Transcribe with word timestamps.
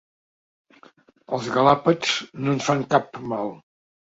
Els 1.37 1.51
galàpets 1.57 2.17
no 2.47 2.57
ens 2.57 2.69
fan 2.71 2.85
cap 2.95 3.25
mal. 3.35 3.57